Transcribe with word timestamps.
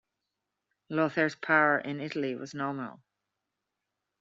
Lothair's 0.89 1.35
power 1.35 1.77
in 1.77 2.01
Italy 2.01 2.33
was 2.33 2.55
nominal. 2.55 3.01